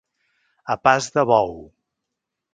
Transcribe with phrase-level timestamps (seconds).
[0.75, 1.55] A pas de bou.